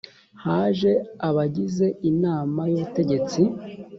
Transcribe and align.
haje 0.43 0.91
abagize 1.27 1.87
inama 2.11 2.61
y 2.71 2.73
‘ubutegetsi 2.75 3.41